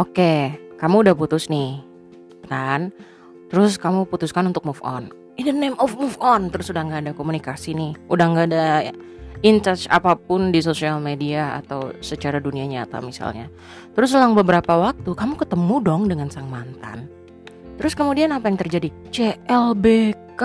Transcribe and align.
Oke, 0.00 0.56
kamu 0.80 1.04
udah 1.04 1.12
putus 1.12 1.52
nih, 1.52 1.76
kan? 2.48 2.88
Terus 3.52 3.76
kamu 3.76 4.08
putuskan 4.08 4.48
untuk 4.48 4.64
move 4.64 4.80
on. 4.80 5.12
In 5.36 5.44
the 5.44 5.52
name 5.52 5.76
of 5.76 5.92
move 6.00 6.16
on, 6.24 6.48
terus 6.48 6.72
udah 6.72 6.88
nggak 6.88 7.00
ada 7.04 7.12
komunikasi 7.12 7.76
nih, 7.76 7.92
udah 8.08 8.26
nggak 8.32 8.46
ada 8.48 8.88
in 9.44 9.60
touch 9.60 9.84
apa 9.92 10.16
pun 10.16 10.56
di 10.56 10.64
sosial 10.64 11.04
media 11.04 11.60
atau 11.60 11.92
secara 12.00 12.40
dunia 12.40 12.64
nyata 12.64 13.04
misalnya. 13.04 13.52
Terus 13.92 14.16
selang 14.16 14.32
beberapa 14.32 14.72
waktu 14.80 15.12
kamu 15.12 15.36
ketemu 15.36 15.76
dong 15.84 16.08
dengan 16.08 16.32
sang 16.32 16.48
mantan. 16.48 17.04
Terus 17.76 17.92
kemudian 17.92 18.32
apa 18.32 18.48
yang 18.48 18.56
terjadi? 18.56 18.88
CLBK. 19.12 20.42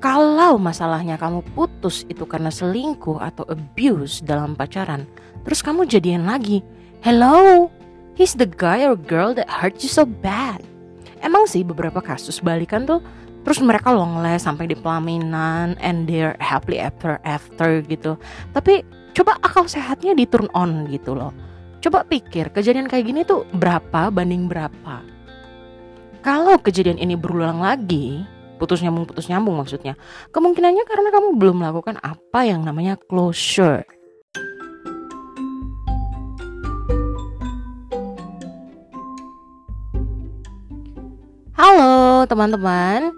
Kalau 0.00 0.56
masalahnya 0.56 1.20
kamu 1.20 1.44
putus 1.52 2.08
itu 2.08 2.24
karena 2.24 2.48
selingkuh 2.48 3.20
atau 3.20 3.44
abuse 3.44 4.24
dalam 4.24 4.56
pacaran, 4.56 5.04
terus 5.44 5.60
kamu 5.60 5.84
jadian 5.84 6.24
lagi. 6.24 6.64
Hello, 7.04 7.68
He's 8.18 8.36
the 8.36 8.48
guy 8.48 8.84
or 8.84 8.98
girl 8.98 9.32
that 9.38 9.48
hurt 9.48 9.80
you 9.80 9.90
so 9.90 10.04
bad. 10.04 10.60
Emang 11.20 11.44
sih 11.44 11.64
beberapa 11.64 12.00
kasus 12.00 12.40
balikan 12.40 12.88
tuh 12.88 13.00
terus 13.44 13.60
mereka 13.60 13.92
long 13.92 14.20
last 14.20 14.44
sampai 14.44 14.68
di 14.68 14.76
pelaminan 14.76 15.76
and 15.80 16.04
they're 16.04 16.36
happily 16.40 16.80
after 16.80 17.20
after 17.24 17.80
gitu. 17.84 18.16
Tapi 18.52 18.84
coba 19.16 19.36
akal 19.44 19.68
sehatnya 19.68 20.12
di 20.16 20.24
turn 20.28 20.48
on 20.56 20.88
gitu 20.88 21.16
loh. 21.16 21.32
Coba 21.80 22.04
pikir 22.04 22.52
kejadian 22.52 22.88
kayak 22.88 23.08
gini 23.08 23.20
tuh 23.24 23.48
berapa 23.56 24.12
banding 24.12 24.48
berapa. 24.48 25.00
Kalau 26.20 26.60
kejadian 26.60 27.00
ini 27.00 27.16
berulang 27.16 27.64
lagi, 27.64 28.20
putus 28.60 28.84
nyambung 28.84 29.08
putus 29.08 29.32
nyambung 29.32 29.56
maksudnya, 29.56 29.96
kemungkinannya 30.36 30.84
karena 30.84 31.08
kamu 31.08 31.40
belum 31.40 31.64
melakukan 31.64 31.96
apa 32.04 32.44
yang 32.44 32.60
namanya 32.60 33.00
closure. 33.08 33.88
Teman-teman. 42.28 43.16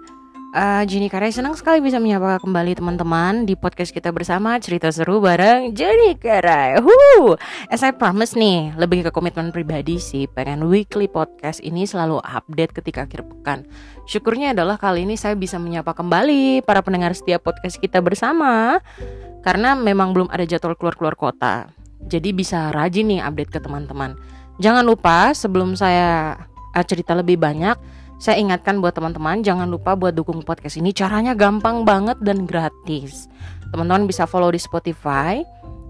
Uh, 0.53 0.85
Jenny 0.85 1.09
Karai 1.09 1.33
senang 1.33 1.57
sekali 1.57 1.81
bisa 1.81 1.97
menyapa 1.97 2.37
kembali 2.37 2.77
teman-teman 2.77 3.41
Di 3.49 3.57
podcast 3.57 3.89
kita 3.89 4.13
bersama 4.13 4.53
cerita 4.61 4.93
seru 4.93 5.17
bareng 5.17 5.73
Jenny 5.73 6.13
Karai 6.13 6.77
Huh. 6.77 7.33
As 7.73 7.81
I 7.81 7.89
promise 7.89 8.37
nih 8.37 8.69
Lebih 8.77 9.09
ke 9.09 9.09
komitmen 9.09 9.49
pribadi 9.49 9.97
sih. 9.97 10.29
Pengen 10.29 10.69
weekly 10.69 11.09
podcast 11.09 11.57
ini 11.65 11.89
selalu 11.89 12.21
update 12.21 12.69
ketika 12.69 13.09
akhir 13.09 13.25
pekan. 13.25 13.65
Syukurnya 14.05 14.53
adalah 14.53 14.77
kali 14.77 15.09
ini 15.09 15.17
saya 15.17 15.33
bisa 15.33 15.57
menyapa 15.57 15.97
kembali 15.97 16.61
Para 16.61 16.85
pendengar 16.85 17.17
setiap 17.17 17.49
podcast 17.49 17.81
kita 17.81 17.97
bersama. 18.05 18.77
Karena 19.41 19.73
memang 19.73 20.13
belum 20.13 20.29
ada 20.29 20.45
jadwal 20.45 20.77
keluar-keluar 20.77 21.17
kota. 21.17 21.73
Jadi 22.05 22.29
bisa 22.29 22.69
rajin 22.69 23.09
nih 23.09 23.25
update 23.25 23.57
ke 23.57 23.59
teman-teman. 23.59 24.13
Jangan 24.61 24.85
lupa 24.85 25.33
sebelum 25.33 25.73
saya 25.73 26.37
uh, 26.77 26.85
cerita 26.85 27.17
lebih 27.17 27.41
banyak 27.41 28.02
saya 28.21 28.39
ingatkan 28.39 28.79
buat 28.79 28.95
teman-teman 28.95 29.41
jangan 29.41 29.67
lupa 29.67 29.97
buat 29.97 30.15
dukung 30.15 30.41
podcast 30.45 30.77
ini. 30.79 30.95
Caranya 30.95 31.33
gampang 31.33 31.83
banget 31.83 32.17
dan 32.21 32.45
gratis. 32.47 33.27
Teman-teman 33.73 34.05
bisa 34.05 34.29
follow 34.29 34.53
di 34.53 34.61
Spotify. 34.61 35.41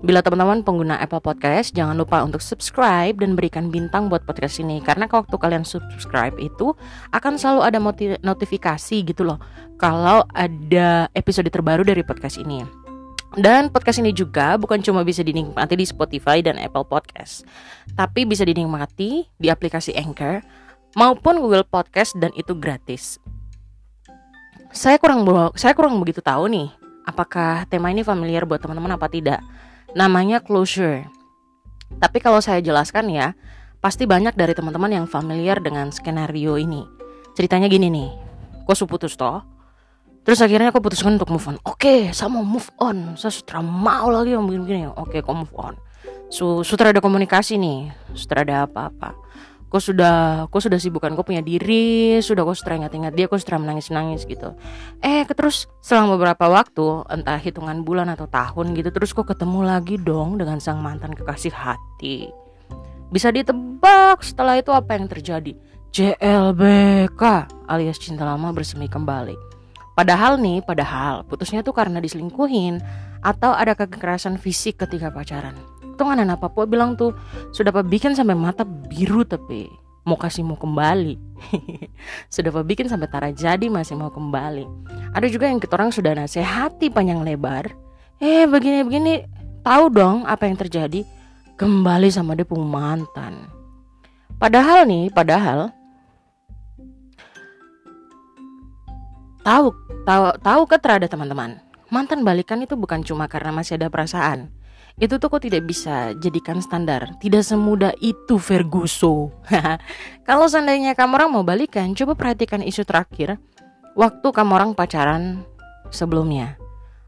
Bila 0.03 0.19
teman-teman 0.19 0.67
pengguna 0.67 0.99
Apple 0.99 1.23
Podcast, 1.23 1.71
jangan 1.71 1.95
lupa 1.95 2.19
untuk 2.27 2.43
subscribe 2.43 3.15
dan 3.15 3.39
berikan 3.39 3.71
bintang 3.71 4.11
buat 4.11 4.27
podcast 4.27 4.59
ini. 4.59 4.83
Karena 4.83 5.07
waktu 5.07 5.31
kalian 5.31 5.63
subscribe 5.63 6.35
itu 6.43 6.75
akan 7.15 7.39
selalu 7.39 7.61
ada 7.63 7.79
notifikasi 8.19 8.95
gitu 9.07 9.23
loh. 9.23 9.39
Kalau 9.79 10.27
ada 10.35 11.07
episode 11.15 11.47
terbaru 11.47 11.87
dari 11.87 12.03
podcast 12.03 12.35
ini. 12.35 12.83
Dan 13.33 13.73
podcast 13.73 13.97
ini 13.97 14.13
juga 14.13 14.59
bukan 14.61 14.77
cuma 14.85 15.01
bisa 15.01 15.25
dinikmati 15.25 15.73
di 15.73 15.89
Spotify 15.89 16.45
dan 16.45 16.61
Apple 16.61 16.85
Podcast, 16.85 17.49
tapi 17.97 18.29
bisa 18.29 18.45
dinikmati 18.45 19.25
di 19.25 19.47
aplikasi 19.49 19.97
Anchor 19.97 20.45
maupun 20.93 21.41
Google 21.41 21.65
Podcast 21.65 22.13
dan 22.17 22.29
itu 22.37 22.53
gratis. 22.53 23.17
Saya 24.73 24.97
kurang 24.97 25.25
saya 25.53 25.73
kurang 25.77 26.01
begitu 26.01 26.21
tahu 26.21 26.49
nih, 26.49 26.69
apakah 27.05 27.65
tema 27.69 27.93
ini 27.93 28.01
familiar 28.01 28.45
buat 28.45 28.61
teman-teman 28.61 28.97
apa 28.97 29.05
tidak. 29.09 29.41
Namanya 29.93 30.41
closure. 30.41 31.05
Tapi 32.01 32.17
kalau 32.17 32.41
saya 32.41 32.57
jelaskan 32.57 33.13
ya, 33.13 33.37
pasti 33.77 34.09
banyak 34.09 34.33
dari 34.33 34.57
teman-teman 34.57 34.89
yang 34.89 35.05
familiar 35.05 35.61
dengan 35.61 35.93
skenario 35.93 36.57
ini. 36.57 36.81
Ceritanya 37.37 37.69
gini 37.69 37.93
nih, 37.93 38.09
su 38.73 38.89
putus 38.89 39.13
toh? 39.13 39.45
Terus 40.25 40.41
akhirnya 40.41 40.73
aku 40.73 40.81
putuskan 40.81 41.19
untuk 41.21 41.29
move 41.29 41.45
on. 41.45 41.57
Oke, 41.67 42.09
saya 42.15 42.31
mau 42.31 42.41
move 42.41 42.71
on. 42.81 43.13
Saya 43.19 43.29
sutra 43.29 43.59
mau 43.59 44.07
lagi 44.09 44.33
yang 44.33 44.47
begini-begini. 44.47 44.89
Oke, 44.97 45.21
kok 45.21 45.35
move 45.35 45.53
on. 45.53 45.77
Su 46.33 46.65
sutra 46.65 46.89
ada 46.89 47.03
komunikasi 47.03 47.61
nih, 47.61 47.93
sutra 48.17 48.41
ada 48.41 48.65
apa-apa 48.65 49.22
kok 49.73 49.81
sudah 49.81 50.45
kok 50.53 50.61
sudah 50.61 50.77
sibukan 50.77 51.17
kok 51.17 51.25
punya 51.25 51.41
diri 51.41 52.21
sudah 52.21 52.45
kok 52.45 52.61
sudah 52.61 52.77
ingat-ingat 52.77 53.17
dia 53.17 53.25
kok 53.25 53.41
sudah 53.41 53.57
menangis-nangis 53.57 54.29
gitu. 54.29 54.53
Eh 55.01 55.25
terus 55.25 55.65
selang 55.81 56.13
beberapa 56.13 56.45
waktu 56.45 57.09
entah 57.09 57.41
hitungan 57.41 57.81
bulan 57.81 58.05
atau 58.13 58.29
tahun 58.29 58.77
gitu 58.77 58.93
terus 58.93 59.17
kok 59.17 59.25
ketemu 59.25 59.65
lagi 59.65 59.97
dong 59.97 60.37
dengan 60.37 60.61
sang 60.61 60.77
mantan 60.77 61.17
kekasih 61.17 61.49
hati. 61.49 62.29
Bisa 63.09 63.33
ditebak 63.33 64.21
setelah 64.21 64.61
itu 64.61 64.69
apa 64.69 64.93
yang 64.93 65.09
terjadi? 65.09 65.57
JLBK 65.89 67.21
alias 67.65 67.97
cinta 67.97 68.29
lama 68.29 68.53
bersemi 68.53 68.85
kembali. 68.85 69.33
Padahal 69.97 70.37
nih 70.37 70.61
padahal 70.61 71.25
putusnya 71.25 71.65
tuh 71.65 71.73
karena 71.73 71.97
diselingkuhin 71.97 72.77
atau 73.25 73.57
ada 73.57 73.73
kekerasan 73.73 74.37
fisik 74.37 74.85
ketika 74.85 75.09
pacaran 75.09 75.57
Tuh 75.93 76.09
anak 76.09 76.41
Papua 76.41 76.65
bilang 76.65 76.97
tuh 76.97 77.13
sudah 77.53 77.69
apa 77.69 77.85
bikin 77.85 78.17
sampai 78.17 78.33
mata 78.33 78.65
biru 78.65 79.21
tapi 79.21 79.69
mau 80.03 80.19
kasih 80.19 80.43
mau 80.43 80.59
kembali. 80.59 81.15
sudah 82.33 82.49
apa 82.51 82.61
bikin 82.65 82.91
sampai 82.91 83.07
tara 83.07 83.29
jadi 83.31 83.71
masih 83.71 83.95
mau 83.95 84.11
kembali. 84.11 84.65
Ada 85.15 85.27
juga 85.31 85.47
yang 85.47 85.61
kita 85.61 85.79
orang 85.79 85.91
sudah 85.93 86.11
nasihati 86.17 86.91
panjang 86.91 87.23
lebar. 87.23 87.71
Eh 88.19 88.49
begini-begini 88.49 89.23
tahu 89.63 89.93
dong 89.93 90.27
apa 90.27 90.47
yang 90.47 90.57
terjadi 90.59 91.05
kembali 91.55 92.09
sama 92.11 92.35
dia 92.35 92.47
pun 92.47 92.65
mantan. 92.65 93.47
Padahal 94.41 94.83
nih, 94.83 95.07
padahal 95.13 95.71
tahu 99.45 99.71
tahu 100.03 100.23
tahu 100.41 100.61
ke 100.67 100.77
terhadap 100.81 101.07
teman-teman. 101.07 101.61
Mantan 101.93 102.25
balikan 102.25 102.57
itu 102.65 102.73
bukan 102.73 103.05
cuma 103.05 103.29
karena 103.29 103.53
masih 103.53 103.77
ada 103.77 103.87
perasaan 103.87 104.49
itu 105.01 105.17
tuh 105.17 105.25
kok 105.25 105.41
tidak 105.41 105.65
bisa 105.65 106.13
jadikan 106.21 106.61
standar. 106.61 107.17
Tidak 107.17 107.41
semudah 107.41 107.97
itu 107.97 108.37
Ferguso. 108.37 109.33
Kalau 110.27 110.45
seandainya 110.45 110.93
kamu 110.93 111.17
orang 111.17 111.29
mau 111.33 111.43
balikan, 111.45 111.97
coba 111.97 112.13
perhatikan 112.13 112.61
isu 112.61 112.85
terakhir. 112.85 113.41
Waktu 113.97 114.27
kamu 114.29 114.51
orang 114.53 114.71
pacaran 114.77 115.41
sebelumnya. 115.89 116.61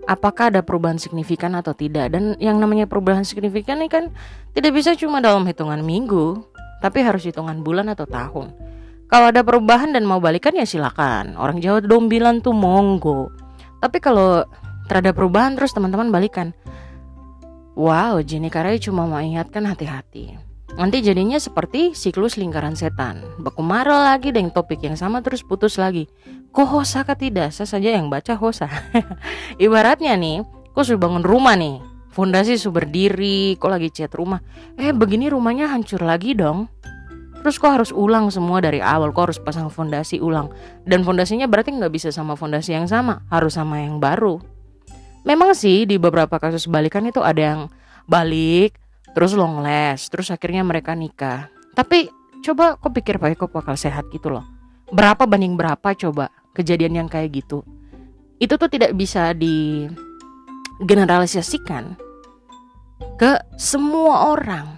Apakah 0.05 0.53
ada 0.53 0.61
perubahan 0.61 0.97
signifikan 1.01 1.57
atau 1.57 1.73
tidak? 1.73 2.13
Dan 2.13 2.37
yang 2.37 2.61
namanya 2.61 2.85
perubahan 2.85 3.25
signifikan 3.25 3.81
ini 3.81 3.89
kan 3.89 4.13
tidak 4.53 4.77
bisa 4.77 4.93
cuma 4.93 5.17
dalam 5.17 5.45
hitungan 5.49 5.81
minggu, 5.81 6.45
tapi 6.81 7.01
harus 7.01 7.25
hitungan 7.25 7.65
bulan 7.65 7.89
atau 7.89 8.05
tahun. 8.05 8.53
Kalau 9.09 9.29
ada 9.29 9.41
perubahan 9.45 9.93
dan 9.93 10.05
mau 10.05 10.17
balikan 10.17 10.53
ya 10.57 10.65
silakan. 10.65 11.37
Orang 11.37 11.61
Jawa 11.61 11.81
dong 11.81 12.09
bilang 12.09 12.41
tuh 12.41 12.53
monggo. 12.53 13.29
Tapi 13.81 13.97
kalau 14.01 14.45
terhadap 14.89 15.17
perubahan 15.17 15.57
terus 15.57 15.73
teman-teman 15.73 16.09
balikan, 16.13 16.53
Wow, 17.75 18.23
Jenny 18.23 18.47
Karai 18.47 18.79
cuma 18.79 19.03
mau 19.03 19.19
ingatkan 19.19 19.67
hati-hati. 19.67 20.39
Nanti 20.79 21.03
jadinya 21.03 21.35
seperti 21.35 21.91
siklus 21.91 22.39
lingkaran 22.39 22.75
setan. 22.75 23.19
Baku 23.39 23.59
marah 23.63 24.15
lagi 24.15 24.31
dengan 24.31 24.51
topik 24.51 24.79
yang 24.79 24.95
sama 24.95 25.19
terus 25.19 25.43
putus 25.43 25.75
lagi. 25.75 26.07
Kok 26.55 26.67
hosa 26.71 27.03
kah 27.03 27.19
tidak? 27.19 27.51
Saya 27.51 27.67
saja 27.67 27.91
yang 27.91 28.07
baca 28.07 28.35
hosa. 28.39 28.71
Ibaratnya 29.59 30.15
nih, 30.15 30.47
kok 30.71 30.87
sudah 30.87 31.03
bangun 31.03 31.23
rumah 31.27 31.59
nih. 31.59 31.83
Fondasi 32.15 32.55
sudah 32.55 32.79
berdiri, 32.79 33.59
kok 33.59 33.71
lagi 33.71 33.91
cat 33.91 34.15
rumah. 34.15 34.39
Eh 34.79 34.95
begini 34.95 35.27
rumahnya 35.27 35.67
hancur 35.67 35.99
lagi 35.99 36.31
dong. 36.31 36.71
Terus 37.43 37.59
kok 37.59 37.75
harus 37.75 37.91
ulang 37.91 38.31
semua 38.31 38.63
dari 38.63 38.79
awal, 38.79 39.11
kok 39.11 39.31
harus 39.31 39.39
pasang 39.43 39.67
fondasi 39.67 40.23
ulang. 40.23 40.47
Dan 40.87 41.03
fondasinya 41.03 41.43
berarti 41.43 41.75
nggak 41.75 41.91
bisa 41.91 42.07
sama 42.07 42.39
fondasi 42.39 42.71
yang 42.71 42.87
sama, 42.87 43.27
harus 43.27 43.59
sama 43.59 43.83
yang 43.83 43.99
baru. 43.99 44.54
Memang 45.25 45.57
sih 45.57 45.89
di 45.89 45.97
beberapa 45.97 46.37
kasus 46.37 46.69
balikan 46.69 47.09
itu 47.09 47.19
ada 47.19 47.41
yang 47.41 47.61
balik 48.05 48.77
terus 49.17 49.33
long 49.33 49.65
last 49.65 50.13
terus 50.13 50.29
akhirnya 50.29 50.61
mereka 50.61 50.93
nikah. 50.93 51.49
Tapi 51.73 52.07
coba 52.45 52.77
kok 52.77 52.93
pikir 52.93 53.17
pakai 53.17 53.33
kok 53.33 53.49
bakal 53.49 53.73
sehat 53.73 54.05
gitu 54.13 54.29
loh. 54.29 54.45
Berapa 54.93 55.25
banding 55.25 55.57
berapa 55.57 55.97
coba 55.97 56.29
kejadian 56.53 57.01
yang 57.03 57.09
kayak 57.09 57.41
gitu. 57.41 57.65
Itu 58.37 58.61
tuh 58.61 58.69
tidak 58.69 58.93
bisa 58.93 59.33
di 59.33 59.89
generalisasikan 60.85 61.97
ke 63.17 63.31
semua 63.57 64.29
orang. 64.35 64.77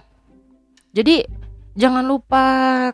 Jadi 0.96 1.22
jangan 1.76 2.08
lupa 2.08 2.46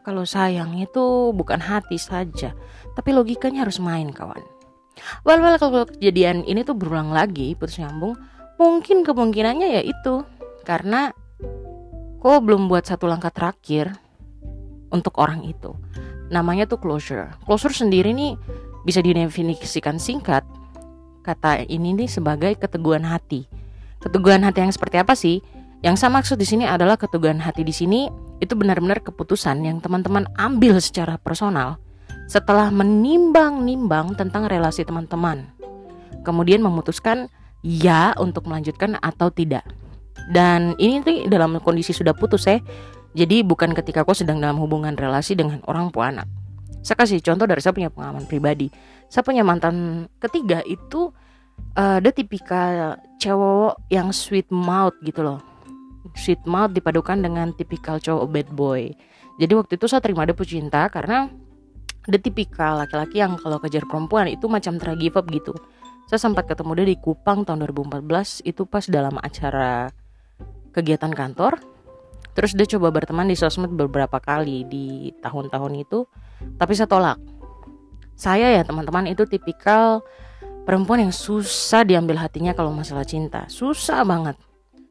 kalau 0.02 0.26
sayang 0.26 0.76
itu 0.82 1.30
bukan 1.32 1.60
hati 1.62 1.96
saja, 1.96 2.52
tapi 2.98 3.14
logikanya 3.14 3.64
harus 3.64 3.78
main 3.78 4.10
kawan. 4.10 4.53
Well, 5.26 5.41
well 5.43 5.56
kalau 5.58 5.85
kejadian 5.88 6.46
ini 6.46 6.62
tuh 6.62 6.76
berulang 6.79 7.11
lagi 7.11 7.55
putus 7.58 7.79
nyambung, 7.82 8.14
mungkin 8.56 9.02
kemungkinannya 9.02 9.81
ya 9.81 9.82
itu 9.82 10.23
karena 10.62 11.11
kok 12.23 12.41
belum 12.41 12.73
buat 12.73 12.88
satu 12.88 13.05
langkah 13.05 13.35
terakhir 13.35 13.93
untuk 14.94 15.19
orang 15.20 15.44
itu. 15.44 15.76
Namanya 16.32 16.64
tuh 16.64 16.81
closure. 16.81 17.35
Closure 17.44 17.75
sendiri 17.75 18.14
nih 18.17 18.38
bisa 18.87 19.05
didefinisikan 19.05 20.00
singkat. 20.00 20.46
Kata 21.25 21.64
ini 21.69 21.93
nih 21.96 22.08
sebagai 22.08 22.56
keteguhan 22.56 23.05
hati. 23.05 23.44
Keteguhan 24.00 24.44
hati 24.44 24.64
yang 24.64 24.73
seperti 24.73 24.96
apa 25.00 25.17
sih? 25.17 25.41
Yang 25.85 26.00
saya 26.00 26.17
maksud 26.17 26.41
di 26.41 26.49
sini 26.49 26.64
adalah 26.64 26.96
keteguhan 26.96 27.44
hati 27.44 27.61
di 27.61 27.73
sini 27.73 28.08
itu 28.41 28.56
benar-benar 28.56 29.05
keputusan 29.05 29.61
yang 29.64 29.85
teman-teman 29.85 30.25
ambil 30.41 30.81
secara 30.81 31.20
personal 31.20 31.76
setelah 32.26 32.72
menimbang-nimbang 32.72 34.16
tentang 34.16 34.48
relasi 34.48 34.84
teman-teman. 34.86 35.50
Kemudian 36.24 36.64
memutuskan 36.64 37.28
ya 37.60 38.16
untuk 38.16 38.48
melanjutkan 38.48 38.96
atau 39.00 39.28
tidak. 39.28 39.64
Dan 40.32 40.72
ini 40.80 41.04
tuh 41.04 41.28
dalam 41.28 41.60
kondisi 41.60 41.92
sudah 41.92 42.16
putus 42.16 42.48
ya. 42.48 42.60
Jadi 43.14 43.44
bukan 43.44 43.76
ketika 43.76 44.02
kau 44.02 44.16
sedang 44.16 44.40
dalam 44.40 44.58
hubungan 44.58 44.96
relasi 44.96 45.36
dengan 45.36 45.60
orang 45.68 45.92
tua 45.92 46.10
anak. 46.10 46.26
Saya 46.84 47.00
kasih 47.00 47.20
contoh 47.24 47.48
dari 47.48 47.60
saya 47.64 47.72
punya 47.76 47.88
pengalaman 47.92 48.28
pribadi. 48.28 48.68
Saya 49.08 49.22
punya 49.24 49.46
mantan 49.46 50.08
ketiga 50.18 50.60
itu 50.66 51.12
uh, 51.76 51.98
tipikal 52.12 52.98
cowok 53.20 53.88
yang 53.88 54.10
sweet 54.10 54.48
mouth 54.50 54.96
gitu 55.04 55.24
loh. 55.24 55.40
Sweet 56.12 56.44
mouth 56.44 56.76
dipadukan 56.76 57.20
dengan 57.20 57.54
tipikal 57.56 57.96
cowok 57.96 58.26
bad 58.28 58.48
boy. 58.52 58.92
Jadi 59.40 59.52
waktu 59.56 59.72
itu 59.80 59.86
saya 59.90 60.02
terima 60.04 60.26
dia 60.28 60.36
pecinta 60.36 60.86
karena 60.90 61.30
dia 62.04 62.20
tipikal 62.20 62.76
laki-laki 62.76 63.24
yang 63.24 63.40
kalau 63.40 63.56
kejar 63.60 63.88
perempuan 63.88 64.28
itu 64.28 64.44
macam 64.44 64.76
up 64.76 65.26
gitu. 65.32 65.52
Saya 66.04 66.20
sempat 66.20 66.44
ketemu 66.44 66.70
dia 66.76 66.86
di 66.92 66.96
Kupang 67.00 67.48
tahun 67.48 67.64
2014 67.64 68.44
itu 68.44 68.68
pas 68.68 68.84
dalam 68.84 69.16
acara 69.16 69.88
kegiatan 70.76 71.08
kantor. 71.08 71.64
Terus 72.34 72.52
dia 72.52 72.66
coba 72.76 72.92
berteman 72.92 73.30
di 73.30 73.38
sosmed 73.38 73.72
beberapa 73.72 74.20
kali 74.20 74.68
di 74.68 75.14
tahun-tahun 75.24 75.72
itu 75.80 76.04
tapi 76.60 76.76
saya 76.76 76.90
tolak. 76.90 77.18
Saya 78.14 78.52
ya 78.52 78.62
teman-teman 78.68 79.08
itu 79.08 79.24
tipikal 79.24 80.04
perempuan 80.68 81.08
yang 81.08 81.14
susah 81.14 81.88
diambil 81.88 82.20
hatinya 82.20 82.52
kalau 82.52 82.68
masalah 82.74 83.08
cinta. 83.08 83.48
Susah 83.48 84.04
banget. 84.04 84.36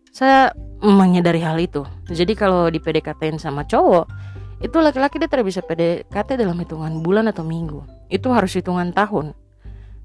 Saya 0.10 0.54
menyadari 0.82 1.42
hal 1.42 1.58
itu. 1.62 1.86
Jadi 2.10 2.34
kalau 2.34 2.70
di 2.74 2.82
PDKT 2.82 3.38
sama 3.38 3.66
cowok 3.66 4.33
itu 4.64 4.80
laki-laki 4.80 5.20
dia 5.20 5.28
tidak 5.28 5.52
bisa 5.52 5.60
PDKT 5.60 6.40
dalam 6.40 6.56
hitungan 6.56 7.04
bulan 7.04 7.28
atau 7.28 7.44
minggu. 7.44 7.84
Itu 8.08 8.32
harus 8.32 8.56
hitungan 8.56 8.96
tahun. 8.96 9.36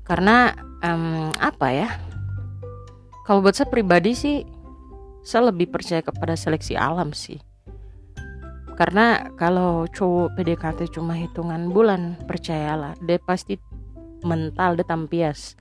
Karena 0.03 0.51
um, 0.83 1.31
apa 1.39 1.71
ya 1.71 1.89
kalau 3.23 3.39
buat 3.39 3.55
saya 3.55 3.71
pribadi 3.71 4.19
sih 4.19 4.43
saya 5.23 5.55
lebih 5.55 5.71
percaya 5.71 6.03
kepada 6.03 6.35
seleksi 6.35 6.75
alam 6.75 7.15
sih. 7.15 7.39
Karena 8.75 9.31
kalau 9.39 9.87
cowok 9.87 10.35
PDKT 10.35 10.91
cuma 10.91 11.15
hitungan 11.15 11.71
bulan 11.71 12.19
percayalah 12.27 12.99
dia 12.99 13.23
pasti 13.23 13.55
mental 14.27 14.75
dia 14.75 14.87
tampias. 14.87 15.55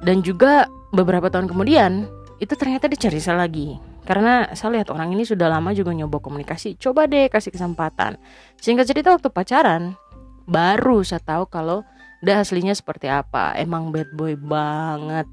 Dan 0.00 0.24
juga 0.24 0.72
beberapa 0.92 1.28
tahun 1.28 1.52
kemudian 1.52 2.08
itu 2.40 2.54
ternyata 2.56 2.88
dicari 2.88 3.20
saya 3.20 3.44
lagi 3.44 3.93
karena 4.04 4.52
saya 4.52 4.80
lihat 4.80 4.92
orang 4.92 5.16
ini 5.16 5.24
sudah 5.24 5.48
lama 5.48 5.72
juga 5.72 5.96
nyoba 5.96 6.20
komunikasi. 6.20 6.76
Coba 6.76 7.08
deh 7.08 7.32
kasih 7.32 7.48
kesempatan. 7.48 8.20
Sehingga 8.60 8.84
cerita 8.84 9.08
waktu 9.08 9.32
pacaran 9.32 9.96
baru 10.44 11.00
saya 11.00 11.24
tahu 11.24 11.48
kalau 11.48 11.80
dia 12.20 12.44
aslinya 12.44 12.76
seperti 12.76 13.08
apa. 13.08 13.56
Emang 13.56 13.88
bad 13.88 14.12
boy 14.12 14.36
banget. 14.36 15.24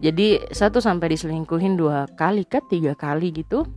Jadi 0.00 0.40
satu 0.48 0.80
sampai 0.80 1.12
diselingkuhin 1.12 1.76
dua 1.76 2.08
kali 2.16 2.48
kan 2.48 2.64
tiga 2.72 2.96
kali 2.96 3.28
gitu. 3.28 3.68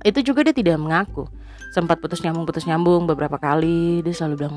Itu 0.00 0.24
juga 0.24 0.48
dia 0.48 0.56
tidak 0.56 0.80
mengaku. 0.80 1.28
Sempat 1.76 2.00
putus 2.00 2.24
nyambung 2.24 2.48
putus 2.48 2.64
nyambung 2.64 3.04
beberapa 3.04 3.36
kali. 3.36 4.00
Dia 4.00 4.16
selalu 4.16 4.34
bilang 4.40 4.56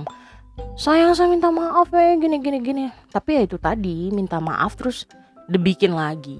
sayang 0.79 1.11
saya 1.11 1.27
minta 1.27 1.51
maaf 1.51 1.91
ya 1.91 2.15
gini 2.15 2.39
gini 2.39 2.63
gini. 2.63 2.83
Tapi 3.11 3.29
ya 3.35 3.41
itu 3.43 3.59
tadi 3.59 4.07
minta 4.15 4.39
maaf 4.39 4.79
terus 4.79 5.03
dibikin 5.51 5.91
lagi 5.91 6.39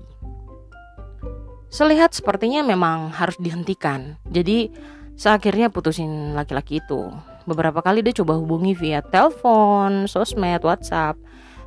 Selihat 1.75 2.15
sepertinya 2.15 2.63
memang 2.63 3.11
harus 3.11 3.35
dihentikan. 3.35 4.15
Jadi 4.31 4.71
saya 5.19 5.35
akhirnya 5.35 5.67
putusin 5.67 6.31
laki-laki 6.31 6.79
itu. 6.79 7.11
Beberapa 7.43 7.83
kali 7.83 7.99
dia 7.99 8.15
coba 8.15 8.39
hubungi 8.39 8.71
via 8.71 9.03
telepon, 9.03 10.07
sosmed, 10.07 10.63
WhatsApp. 10.63 11.19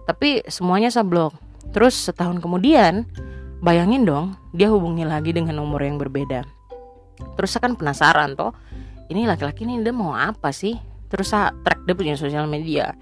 Tapi 0.09 0.49
semuanya 0.49 0.89
saya 0.89 1.05
blok. 1.05 1.37
Terus 1.77 1.93
setahun 1.93 2.41
kemudian, 2.41 3.05
bayangin 3.61 4.09
dong, 4.09 4.33
dia 4.57 4.73
hubungi 4.73 5.05
lagi 5.05 5.37
dengan 5.37 5.61
nomor 5.61 5.85
yang 5.85 6.01
berbeda. 6.01 6.41
Terus 7.37 7.53
saya 7.53 7.69
kan 7.69 7.77
penasaran 7.77 8.33
toh, 8.33 8.57
ini 9.13 9.29
laki-laki 9.29 9.69
ini 9.69 9.85
dia 9.85 9.93
mau 9.93 10.17
apa 10.17 10.57
sih? 10.57 10.73
Terus 11.13 11.37
saya 11.37 11.53
track 11.53 11.85
dia 11.85 11.93
punya 11.93 12.17
sosial 12.17 12.49
media. 12.49 12.97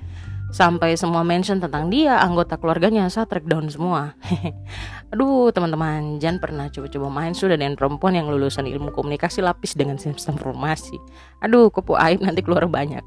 Sampai 0.55 0.95
semua 0.95 1.27
mention 1.27 1.59
tentang 1.59 1.91
dia, 1.91 2.23
anggota 2.23 2.55
keluarganya 2.55 3.11
saya 3.11 3.27
track 3.27 3.51
down 3.51 3.67
semua. 3.67 4.15
Aduh 5.13 5.51
teman-teman, 5.51 6.23
jangan 6.23 6.39
pernah 6.39 6.67
coba-coba 6.71 7.09
main 7.11 7.35
sudah 7.35 7.59
dengan 7.59 7.75
perempuan 7.75 8.15
yang 8.15 8.31
lulusan 8.31 8.65
ilmu 8.71 8.95
komunikasi 8.95 9.43
lapis 9.43 9.75
dengan 9.75 9.99
sistem 9.99 10.39
informasi. 10.39 10.97
Aduh, 11.43 11.69
kupu 11.75 11.99
aib 11.99 12.23
nanti 12.23 12.47
keluar 12.47 12.71
banyak. 12.71 13.03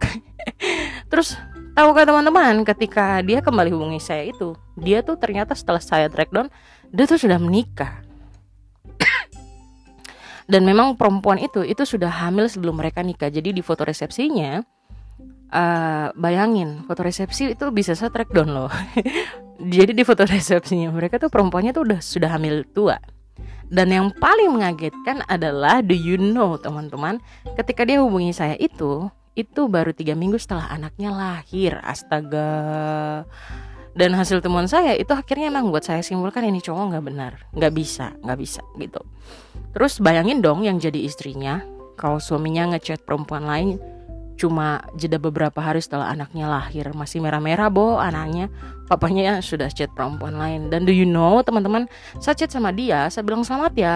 Terus 1.12 1.40
Tahukah 1.80 2.04
teman-teman 2.04 2.68
ketika 2.68 3.24
dia 3.24 3.40
kembali 3.40 3.72
hubungi 3.72 4.04
saya 4.04 4.28
itu 4.28 4.52
Dia 4.76 5.00
tuh 5.00 5.16
ternyata 5.16 5.56
setelah 5.56 5.80
saya 5.80 6.12
track 6.12 6.28
down 6.28 6.52
Dia 6.92 7.08
tuh 7.08 7.16
sudah 7.16 7.40
menikah 7.40 8.04
Dan 10.52 10.68
memang 10.68 11.00
perempuan 11.00 11.40
itu 11.40 11.64
Itu 11.64 11.88
sudah 11.88 12.12
hamil 12.12 12.52
sebelum 12.52 12.84
mereka 12.84 13.00
nikah 13.00 13.32
Jadi 13.32 13.56
di 13.56 13.64
foto 13.64 13.88
resepsinya 13.88 14.60
uh, 15.54 16.14
Bayangin 16.14 16.86
foto 16.86 17.02
resepsi 17.06 17.54
itu 17.54 17.66
bisa 17.74 17.94
saya 17.98 18.14
track 18.14 18.32
down 18.34 18.50
loh. 18.54 18.72
Jadi 19.76 19.92
di 19.92 20.04
foto 20.08 20.24
resepsinya 20.24 20.88
mereka 20.94 21.20
tuh 21.20 21.28
perempuannya 21.28 21.76
tuh 21.76 21.84
udah 21.84 22.00
sudah 22.00 22.30
hamil 22.32 22.64
tua. 22.72 22.96
Dan 23.70 23.94
yang 23.94 24.10
paling 24.18 24.50
mengagetkan 24.50 25.22
adalah 25.30 25.86
do 25.86 25.94
you 25.94 26.18
know 26.18 26.58
teman-teman 26.58 27.22
ketika 27.54 27.86
dia 27.86 28.02
hubungi 28.02 28.34
saya 28.34 28.58
itu 28.58 29.06
itu 29.38 29.70
baru 29.70 29.94
tiga 29.94 30.18
minggu 30.18 30.42
setelah 30.42 30.72
anaknya 30.74 31.14
lahir 31.14 31.78
astaga. 31.86 33.24
Dan 33.94 34.16
hasil 34.16 34.40
temuan 34.40 34.66
saya 34.66 34.96
itu 34.96 35.12
akhirnya 35.12 35.52
emang 35.52 35.70
buat 35.70 35.84
saya 35.84 36.00
simpulkan 36.00 36.46
ini 36.48 36.64
cowok 36.64 36.94
nggak 36.94 37.06
benar 37.06 37.34
nggak 37.52 37.74
bisa 37.74 38.16
nggak 38.24 38.40
bisa 38.40 38.62
gitu. 38.80 39.02
Terus 39.76 40.02
bayangin 40.02 40.42
dong 40.42 40.66
yang 40.66 40.82
jadi 40.82 41.04
istrinya 41.04 41.62
kalau 42.00 42.18
suaminya 42.18 42.74
ngechat 42.74 43.04
perempuan 43.04 43.44
lain 43.44 43.78
cuma 44.40 44.80
jeda 44.96 45.20
beberapa 45.20 45.60
hari 45.60 45.84
setelah 45.84 46.16
anaknya 46.16 46.48
lahir. 46.48 46.88
Masih 46.96 47.20
merah-merah 47.20 47.68
bo 47.68 48.00
anaknya. 48.00 48.48
Papanya 48.88 49.44
sudah 49.44 49.68
chat 49.68 49.92
perempuan 49.92 50.40
lain. 50.40 50.72
Dan 50.72 50.88
do 50.88 50.96
you 50.96 51.04
know 51.04 51.44
teman-teman 51.44 51.92
saya 52.24 52.40
chat 52.40 52.50
sama 52.56 52.72
dia 52.72 53.12
saya 53.12 53.28
bilang 53.28 53.44
selamat 53.44 53.74
ya 53.76 53.96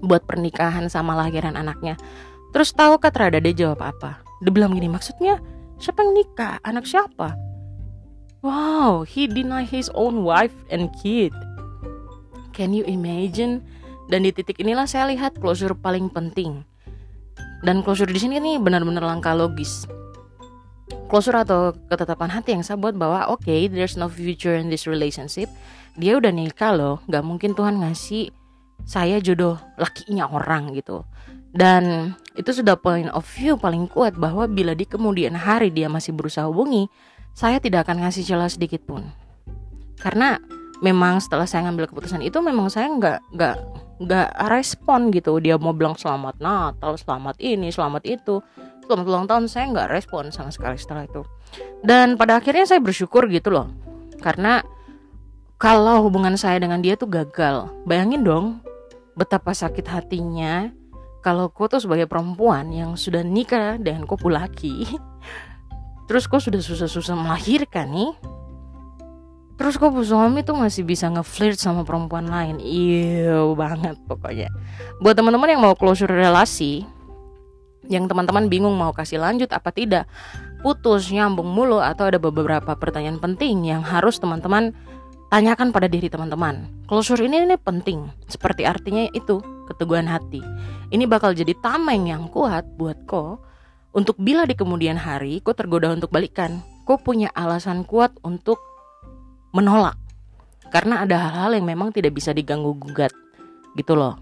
buat 0.00 0.24
pernikahan 0.24 0.88
sama 0.88 1.12
lahiran 1.12 1.60
anaknya. 1.60 2.00
Terus 2.56 2.72
tahu 2.72 2.96
kata 2.96 3.28
Rada 3.28 3.38
dia 3.44 3.52
jawab 3.52 3.84
apa? 3.84 4.24
Dia 4.40 4.48
bilang 4.48 4.72
gini 4.72 4.88
maksudnya 4.88 5.36
siapa 5.76 6.00
yang 6.00 6.16
nikah? 6.16 6.56
Anak 6.64 6.88
siapa? 6.88 7.36
Wow 8.40 9.04
he 9.04 9.28
deny 9.28 9.68
his 9.68 9.92
own 9.92 10.24
wife 10.24 10.56
and 10.72 10.88
kid. 11.04 11.36
Can 12.56 12.72
you 12.72 12.88
imagine? 12.88 13.60
Dan 14.08 14.24
di 14.24 14.32
titik 14.32 14.60
inilah 14.60 14.88
saya 14.88 15.12
lihat 15.12 15.36
closure 15.40 15.76
paling 15.76 16.08
penting 16.08 16.64
dan 17.64 17.80
closure 17.80 18.06
di 18.06 18.20
sini 18.20 18.36
nih 18.38 18.60
benar-benar 18.60 19.02
langkah 19.02 19.32
logis. 19.32 19.88
Closure 21.08 21.40
atau 21.40 21.72
ketetapan 21.88 22.28
hati 22.28 22.52
yang 22.52 22.62
saya 22.62 22.76
buat 22.76 22.92
bahwa 22.92 23.32
oke 23.32 23.48
okay, 23.48 23.66
there's 23.66 23.96
no 23.96 24.06
future 24.06 24.54
in 24.54 24.68
this 24.68 24.84
relationship. 24.84 25.48
Dia 25.96 26.20
udah 26.20 26.30
nikah 26.30 26.76
loh 26.76 27.00
nggak 27.08 27.24
mungkin 27.24 27.56
Tuhan 27.56 27.80
ngasih 27.80 28.28
saya 28.84 29.16
jodoh 29.18 29.56
lakinya 29.80 30.28
orang 30.28 30.76
gitu. 30.76 31.08
Dan 31.54 32.12
itu 32.34 32.50
sudah 32.50 32.76
point 32.76 33.08
of 33.14 33.24
view 33.38 33.56
paling 33.56 33.88
kuat 33.88 34.18
bahwa 34.18 34.44
bila 34.44 34.74
di 34.76 34.84
kemudian 34.84 35.32
hari 35.38 35.70
dia 35.70 35.86
masih 35.86 36.10
berusaha 36.10 36.50
hubungi, 36.50 36.90
saya 37.32 37.62
tidak 37.62 37.88
akan 37.88 38.04
ngasih 38.04 38.26
celah 38.26 38.50
sedikit 38.50 38.82
pun. 38.84 39.06
Karena 40.02 40.36
memang 40.82 41.22
setelah 41.22 41.46
saya 41.46 41.70
ngambil 41.70 41.94
keputusan 41.94 42.20
itu 42.26 42.36
memang 42.42 42.66
saya 42.68 42.90
nggak 42.90 43.18
nggak 43.38 43.56
nggak 44.00 44.30
respon 44.50 45.14
gitu. 45.14 45.38
Dia 45.38 45.58
mau 45.60 45.74
bilang 45.76 45.94
selamat 45.94 46.38
Natal 46.42 46.98
selamat 46.98 47.36
ini 47.38 47.70
selamat 47.70 48.02
itu. 48.06 48.42
Selamat 48.84 49.06
ulang 49.08 49.26
tahun 49.26 49.44
saya 49.48 49.64
nggak 49.72 49.88
respon 49.92 50.28
sama 50.28 50.52
sekali 50.52 50.76
setelah 50.76 51.08
itu. 51.08 51.24
Dan 51.80 52.20
pada 52.20 52.40
akhirnya 52.40 52.68
saya 52.68 52.80
bersyukur 52.82 53.30
gitu 53.32 53.48
loh. 53.48 53.72
Karena 54.20 54.60
kalau 55.56 56.04
hubungan 56.04 56.36
saya 56.36 56.60
dengan 56.60 56.84
dia 56.84 56.98
tuh 56.98 57.08
gagal. 57.08 57.72
Bayangin 57.88 58.22
dong 58.26 58.46
betapa 59.14 59.54
sakit 59.54 59.86
hatinya 59.86 60.74
kalau 61.22 61.48
kau 61.48 61.70
tuh 61.70 61.80
sebagai 61.80 62.04
perempuan 62.10 62.68
yang 62.74 62.98
sudah 62.98 63.22
nikah 63.24 63.78
dengan 63.78 64.04
kau 64.04 64.18
laki 64.26 64.84
terus 66.10 66.26
kau 66.26 66.42
sudah 66.42 66.60
susah-susah 66.60 67.16
melahirkan 67.16 67.88
nih 67.94 68.12
terus 69.54 69.78
kau 69.78 69.90
suami 70.02 70.42
tuh 70.42 70.58
masih 70.58 70.82
bisa 70.82 71.06
ngeflirt 71.10 71.58
sama 71.58 71.86
perempuan 71.86 72.26
lain 72.26 72.58
iya 72.58 73.38
banget 73.54 73.94
pokoknya 74.10 74.50
buat 74.98 75.14
teman-teman 75.14 75.54
yang 75.54 75.62
mau 75.62 75.74
closure 75.78 76.10
relasi 76.10 76.82
yang 77.88 78.08
teman-teman 78.08 78.48
bingung 78.48 78.72
mau 78.76 78.92
kasih 78.96 79.20
lanjut 79.20 79.52
apa 79.52 79.68
tidak, 79.68 80.08
putus, 80.64 81.12
nyambung 81.12 81.48
mulu 81.48 81.80
atau 81.80 82.08
ada 82.08 82.16
beberapa 82.16 82.72
pertanyaan 82.76 83.20
penting 83.20 83.68
yang 83.68 83.84
harus 83.84 84.16
teman-teman 84.16 84.72
tanyakan 85.28 85.74
pada 85.74 85.88
diri 85.88 86.08
teman-teman. 86.08 86.68
Closure 86.88 87.20
ini 87.24 87.44
ini 87.44 87.56
penting, 87.60 88.08
seperti 88.28 88.64
artinya 88.64 89.08
itu 89.12 89.40
keteguhan 89.68 90.08
hati. 90.08 90.40
Ini 90.92 91.04
bakal 91.08 91.36
jadi 91.36 91.52
tameng 91.60 92.08
yang 92.08 92.28
kuat 92.28 92.64
buat 92.76 93.04
ko 93.08 93.40
untuk 93.92 94.16
bila 94.20 94.48
di 94.48 94.56
kemudian 94.56 94.96
hari 94.96 95.40
kau 95.44 95.56
tergoda 95.56 95.92
untuk 95.92 96.12
balikan, 96.12 96.64
kau 96.88 97.00
punya 97.00 97.28
alasan 97.36 97.84
kuat 97.84 98.12
untuk 98.24 98.60
menolak. 99.54 99.94
Karena 100.74 101.06
ada 101.06 101.14
hal-hal 101.30 101.62
yang 101.62 101.66
memang 101.70 101.94
tidak 101.94 102.18
bisa 102.18 102.34
diganggu 102.34 102.74
gugat. 102.74 103.14
Gitu 103.78 103.94
loh. 103.94 104.18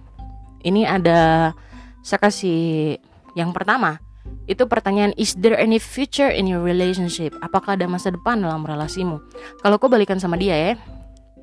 Ini 0.60 0.84
ada 0.84 1.50
saya 2.04 2.20
kasih 2.20 3.00
yang 3.32 3.56
pertama. 3.56 3.96
Itu 4.44 4.68
pertanyaan 4.68 5.16
is 5.16 5.34
there 5.40 5.56
any 5.56 5.80
future 5.80 6.28
in 6.28 6.44
your 6.44 6.60
relationship? 6.60 7.32
Apakah 7.40 7.74
ada 7.80 7.88
masa 7.88 8.12
depan 8.12 8.38
dalam 8.38 8.62
relasimu? 8.62 9.18
Kalau 9.64 9.80
kau 9.80 9.88
balikan 9.88 10.20
sama 10.20 10.36
dia 10.36 10.54
ya. 10.54 10.72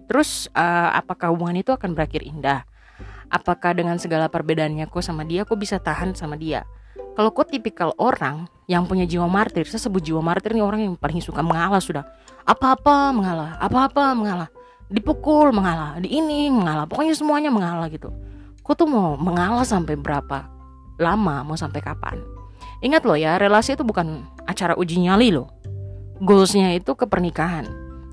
Terus 0.05 0.48
uh, 0.53 0.93
apakah 0.93 1.34
hubungan 1.34 1.60
itu 1.60 1.74
akan 1.74 1.98
berakhir 1.98 2.22
indah? 2.22 2.63
Apakah 3.29 3.77
dengan 3.77 3.98
segala 4.01 4.25
perbedaannya 4.25 4.89
kok 4.89 5.05
sama 5.05 5.22
dia 5.22 5.46
kok 5.46 5.58
bisa 5.58 5.77
tahan 5.77 6.17
sama 6.17 6.34
dia? 6.34 6.65
Kalau 7.17 7.29
kok 7.35 7.51
tipikal 7.51 7.91
orang 7.97 8.47
yang 8.69 8.85
punya 8.85 9.03
jiwa 9.03 9.25
martir, 9.25 9.65
saya 9.65 9.81
sebut 9.81 9.99
jiwa 9.99 10.21
martir 10.21 10.53
ini 10.53 10.61
orang 10.63 10.81
yang 10.85 10.93
paling 10.95 11.19
suka 11.19 11.41
mengalah 11.41 11.81
sudah. 11.81 12.05
Apa-apa 12.45 13.11
mengalah, 13.11 13.57
apa-apa 13.59 14.13
mengalah. 14.15 14.49
Dipukul 14.89 15.53
mengalah, 15.53 16.01
di 16.01 16.09
ini 16.09 16.49
mengalah, 16.49 16.89
pokoknya 16.89 17.13
semuanya 17.13 17.53
mengalah 17.53 17.89
gitu. 17.93 18.09
Kok 18.65 18.73
tuh 18.73 18.89
mau 18.89 19.13
mengalah 19.17 19.65
sampai 19.65 19.97
berapa 19.97 20.49
lama, 20.97 21.45
mau 21.45 21.57
sampai 21.57 21.81
kapan? 21.81 22.17
Ingat 22.79 23.03
loh 23.03 23.19
ya, 23.19 23.35
relasi 23.35 23.75
itu 23.75 23.83
bukan 23.83 24.23
acara 24.47 24.73
uji 24.77 25.03
nyali 25.03 25.35
loh. 25.35 25.51
Goalsnya 26.23 26.73
itu 26.73 26.95
ke 26.95 27.05
pernikahan. 27.05 27.67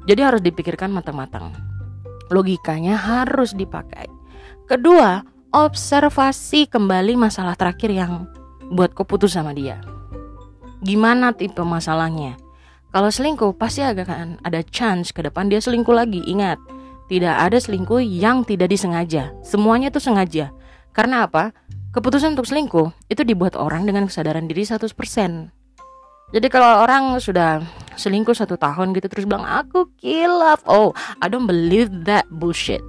Jadi 0.07 0.21
harus 0.23 0.43
dipikirkan 0.43 0.91
matang-matang. 0.91 1.55
Logikanya 2.31 2.99
harus 2.99 3.55
dipakai. 3.55 4.07
Kedua, 4.67 5.23
observasi 5.55 6.67
kembali 6.67 7.15
masalah 7.15 7.55
terakhir 7.55 7.91
yang 7.95 8.27
buat 8.73 8.95
kau 8.95 9.07
putus 9.07 9.37
sama 9.37 9.53
dia. 9.53 9.83
Gimana 10.83 11.33
tipe 11.33 11.63
masalahnya? 11.63 12.37
Kalau 12.95 13.13
selingkuh 13.13 13.57
pasti 13.61 13.85
agak 13.85 14.09
kan 14.09 14.41
ada 14.41 14.65
chance 14.65 15.13
ke 15.13 15.21
depan 15.21 15.53
dia 15.53 15.61
selingkuh 15.61 15.93
lagi. 15.93 16.25
Ingat, 16.25 16.57
tidak 17.07 17.35
ada 17.37 17.59
selingkuh 17.61 18.01
yang 18.03 18.43
tidak 18.43 18.73
disengaja. 18.73 19.37
Semuanya 19.45 19.93
itu 19.93 20.01
sengaja. 20.01 20.51
Karena 20.97 21.29
apa? 21.29 21.53
Keputusan 21.93 22.37
untuk 22.37 22.49
selingkuh 22.49 22.93
itu 23.09 23.23
dibuat 23.25 23.57
orang 23.57 23.85
dengan 23.85 24.05
kesadaran 24.09 24.49
diri 24.49 24.65
100%. 24.65 24.91
Jadi 26.35 26.47
kalau 26.51 26.83
orang 26.83 27.23
sudah 27.23 27.63
selingkuh 27.95 28.35
satu 28.35 28.59
tahun 28.59 28.99
gitu 28.99 29.07
terus 29.07 29.25
bilang 29.31 29.47
aku 29.47 29.87
kilaf, 30.03 30.61
oh 30.67 30.91
I 31.23 31.31
don't 31.31 31.47
believe 31.47 31.89
that 32.11 32.27
bullshit. 32.29 32.83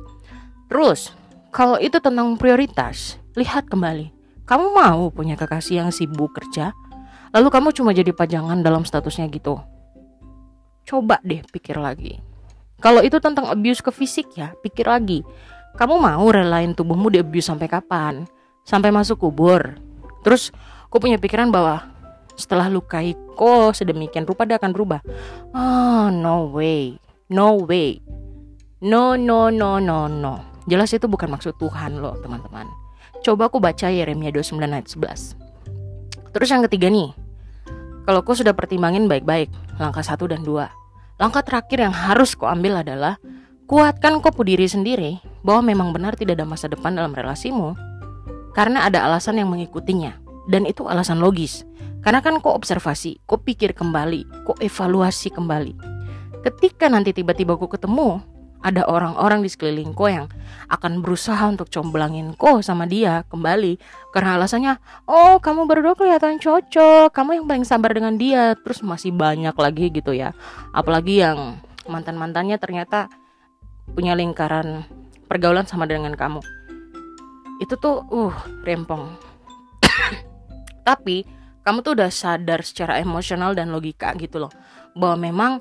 Terus 0.67 1.13
kalau 1.53 1.77
itu 1.77 2.01
tentang 2.01 2.35
prioritas, 2.35 3.21
lihat 3.37 3.69
kembali. 3.69 4.16
Kamu 4.47 4.71
mau 4.71 5.11
punya 5.11 5.35
kekasih 5.35 5.83
yang 5.83 5.89
sibuk 5.91 6.31
kerja, 6.31 6.71
lalu 7.35 7.51
kamu 7.51 7.75
cuma 7.75 7.91
jadi 7.91 8.15
pajangan 8.15 8.63
dalam 8.63 8.87
statusnya 8.87 9.27
gitu. 9.27 9.59
Coba 10.87 11.19
deh 11.19 11.43
pikir 11.51 11.75
lagi. 11.75 12.23
Kalau 12.79 13.03
itu 13.03 13.19
tentang 13.19 13.51
abuse 13.51 13.83
ke 13.83 13.91
fisik 13.91 14.39
ya, 14.39 14.55
pikir 14.63 14.87
lagi. 14.87 15.27
Kamu 15.75 15.99
mau 15.99 16.25
relain 16.31 16.71
tubuhmu 16.71 17.11
di 17.11 17.19
abuse 17.19 17.51
sampai 17.51 17.67
kapan? 17.67 18.23
Sampai 18.63 18.95
masuk 18.95 19.19
kubur. 19.19 19.75
Terus, 20.23 20.55
aku 20.87 21.03
punya 21.03 21.19
pikiran 21.19 21.51
bahwa 21.51 21.83
setelah 22.39 22.71
lukai 22.71 23.19
kok 23.35 23.75
sedemikian 23.75 24.23
rupa 24.23 24.47
dia 24.47 24.55
akan 24.55 24.71
berubah. 24.71 25.03
Oh, 25.51 26.07
no 26.07 26.47
way. 26.55 26.95
No 27.27 27.59
way. 27.67 27.99
No, 28.79 29.19
no, 29.19 29.51
no, 29.51 29.83
no, 29.83 30.07
no. 30.07 30.33
Jelas 30.71 30.95
itu 30.95 31.09
bukan 31.11 31.35
maksud 31.35 31.59
Tuhan 31.59 31.99
loh 31.99 32.15
teman-teman. 32.23 32.86
Coba 33.25 33.49
aku 33.51 33.57
baca 33.59 33.89
Yeremia 33.89 34.31
29 34.31 34.61
ayat 34.61 34.87
11. 34.87 36.31
Terus 36.33 36.49
yang 36.53 36.63
ketiga 36.69 36.87
nih. 36.93 37.11
Kalau 38.07 38.23
kau 38.23 38.37
sudah 38.37 38.55
pertimbangin 38.55 39.09
baik-baik 39.11 39.51
langkah 39.81 40.05
satu 40.05 40.31
dan 40.31 40.45
dua. 40.45 40.71
Langkah 41.17 41.43
terakhir 41.43 41.81
yang 41.81 41.91
harus 41.91 42.37
kau 42.37 42.47
ambil 42.47 42.79
adalah 42.79 43.19
kuatkan 43.67 44.21
kau 44.23 44.31
diri 44.45 44.69
sendiri 44.69 45.19
bahwa 45.43 45.65
memang 45.73 45.89
benar 45.91 46.15
tidak 46.15 46.39
ada 46.39 46.47
masa 46.47 46.71
depan 46.71 46.95
dalam 46.95 47.11
relasimu 47.11 47.75
karena 48.55 48.87
ada 48.87 49.03
alasan 49.03 49.41
yang 49.41 49.49
mengikutinya 49.51 50.17
dan 50.47 50.63
itu 50.63 50.87
alasan 50.87 51.19
logis. 51.19 51.67
Karena 52.01 52.23
kan 52.23 52.39
kau 52.39 52.55
observasi, 52.55 53.19
kau 53.27 53.35
pikir 53.41 53.75
kembali, 53.75 54.47
kau 54.47 54.55
evaluasi 54.63 55.27
kembali. 55.33 55.73
Ketika 56.45 56.87
nanti 56.87 57.11
tiba-tiba 57.11 57.59
kau 57.59 57.67
ketemu 57.67 58.23
ada 58.67 58.83
orang-orang 58.83 59.39
di 59.39 59.49
sekeliling 59.49 59.95
ko 59.95 60.11
yang 60.11 60.27
akan 60.67 60.99
berusaha 60.99 61.39
untuk 61.47 61.71
comblangin 61.71 62.35
ko 62.35 62.59
sama 62.59 62.83
dia 62.83 63.23
kembali. 63.31 63.79
Karena 64.11 64.35
alasannya 64.35 64.75
oh 65.07 65.39
kamu 65.39 65.63
berdua 65.63 65.95
kelihatan 65.95 66.35
cocok. 66.35 67.15
Kamu 67.15 67.39
yang 67.39 67.45
paling 67.47 67.63
sabar 67.63 67.95
dengan 67.95 68.19
dia. 68.19 68.59
Terus 68.59 68.83
masih 68.83 69.15
banyak 69.15 69.55
lagi 69.55 69.87
gitu 69.87 70.11
ya. 70.11 70.35
Apalagi 70.75 71.23
yang 71.23 71.63
mantan 71.87 72.19
mantannya 72.19 72.59
ternyata 72.59 73.07
punya 73.87 74.11
lingkaran 74.19 74.83
pergaulan 75.31 75.63
sama 75.63 75.87
dengan 75.87 76.11
kamu. 76.19 76.43
Itu 77.63 77.79
tuh 77.79 78.03
uh 78.11 78.35
rempong. 78.67 79.15
Tapi 80.87 81.23
kamu 81.63 81.87
tuh 81.87 81.95
udah 81.95 82.11
sadar 82.11 82.59
secara 82.67 82.99
emosional 82.99 83.55
dan 83.55 83.71
logika 83.71 84.11
gitu 84.19 84.43
loh. 84.43 84.51
Bahwa 84.91 85.15
memang 85.23 85.51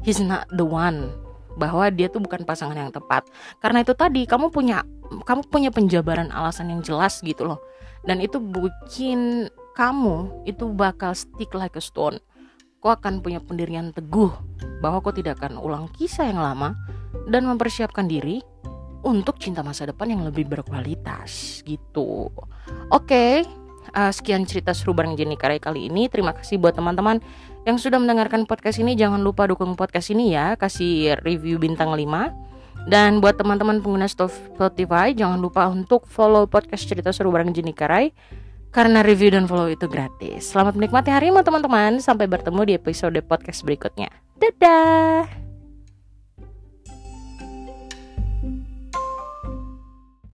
he's 0.00 0.20
not 0.24 0.48
the 0.48 0.64
one 0.64 1.23
bahwa 1.54 1.86
dia 1.90 2.10
tuh 2.10 2.22
bukan 2.22 2.42
pasangan 2.42 2.74
yang 2.74 2.90
tepat. 2.90 3.26
Karena 3.62 3.82
itu 3.82 3.94
tadi 3.94 4.26
kamu 4.26 4.50
punya 4.50 4.82
kamu 5.24 5.46
punya 5.48 5.70
penjabaran 5.70 6.30
alasan 6.34 6.70
yang 6.70 6.80
jelas 6.82 7.22
gitu 7.22 7.46
loh. 7.46 7.60
Dan 8.04 8.20
itu 8.20 8.36
bikin 8.38 9.48
kamu 9.74 10.46
itu 10.46 10.68
bakal 10.70 11.16
stick 11.16 11.50
like 11.56 11.74
a 11.78 11.82
stone. 11.82 12.20
Kau 12.84 12.92
akan 12.92 13.24
punya 13.24 13.40
pendirian 13.40 13.96
teguh 13.96 14.28
bahwa 14.84 15.00
kau 15.00 15.14
tidak 15.14 15.40
akan 15.40 15.56
ulang 15.56 15.88
kisah 15.96 16.28
yang 16.28 16.36
lama 16.36 16.76
dan 17.32 17.48
mempersiapkan 17.48 18.04
diri 18.04 18.44
untuk 19.04 19.36
cinta 19.40 19.60
masa 19.60 19.88
depan 19.88 20.12
yang 20.12 20.22
lebih 20.24 20.48
berkualitas 20.48 21.60
gitu. 21.64 22.28
Oke, 22.92 23.08
okay, 23.08 23.32
uh, 23.92 24.12
sekian 24.12 24.48
cerita 24.48 24.72
seru 24.72 24.96
bareng 24.96 25.16
Jenny 25.16 25.36
Karai 25.36 25.60
kali 25.60 25.92
ini. 25.92 26.08
Terima 26.08 26.32
kasih 26.32 26.56
buat 26.56 26.76
teman-teman 26.76 27.20
yang 27.64 27.80
sudah 27.80 27.96
mendengarkan 27.96 28.44
podcast 28.44 28.76
ini 28.76 28.92
jangan 28.92 29.24
lupa 29.24 29.48
dukung 29.48 29.72
podcast 29.74 30.12
ini 30.12 30.36
ya, 30.36 30.56
kasih 30.56 31.16
review 31.24 31.56
bintang 31.56 31.96
5. 31.96 32.88
Dan 32.88 33.24
buat 33.24 33.40
teman-teman 33.40 33.80
pengguna 33.80 34.04
Spotify 34.04 35.16
jangan 35.16 35.40
lupa 35.40 35.64
untuk 35.72 36.04
follow 36.04 36.44
podcast 36.44 36.84
cerita 36.84 37.08
seru 37.16 37.32
bareng 37.32 37.56
Jenny 37.56 37.72
Karai 37.72 38.12
karena 38.68 39.00
review 39.00 39.32
dan 39.32 39.48
follow 39.48 39.72
itu 39.72 39.88
gratis. 39.88 40.52
Selamat 40.52 40.76
menikmati 40.76 41.08
harimu 41.08 41.40
teman-teman. 41.40 41.96
Sampai 42.04 42.28
bertemu 42.28 42.60
di 42.68 42.72
episode 42.76 43.16
podcast 43.24 43.64
berikutnya. 43.64 44.12
Dadah. 44.36 45.53